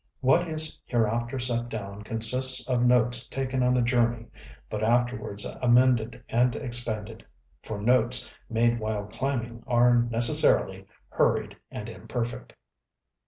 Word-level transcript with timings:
What 0.21 0.47
is 0.47 0.79
hereafter 0.87 1.37
set 1.37 1.69
down 1.69 2.01
consists 2.01 2.67
of 2.67 2.81
notes 2.83 3.27
taken 3.27 3.61
on 3.61 3.75
the 3.75 3.83
journey, 3.83 4.25
but 4.67 4.83
afterwards 4.83 5.45
amended 5.45 6.23
and 6.27 6.55
expanded, 6.55 7.23
for 7.61 7.79
notes 7.79 8.33
made 8.49 8.79
while 8.79 9.05
climbing 9.05 9.63
are 9.67 9.93
necessarily 9.93 10.87
hurried 11.09 11.55
and 11.69 11.87
imperfect. 11.87 12.53